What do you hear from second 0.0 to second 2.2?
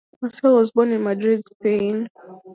Massiel was born in Madrid, Spain.